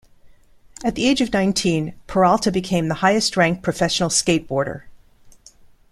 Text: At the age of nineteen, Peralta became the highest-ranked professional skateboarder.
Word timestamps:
At 0.83 0.95
the 0.95 1.07
age 1.07 1.21
of 1.21 1.31
nineteen, 1.31 1.93
Peralta 2.07 2.51
became 2.51 2.87
the 2.87 2.95
highest-ranked 3.05 3.61
professional 3.61 4.09
skateboarder. 4.09 4.85